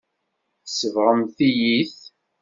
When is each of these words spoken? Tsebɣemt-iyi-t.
Tsebɣemt-iyi-t. 0.65 1.97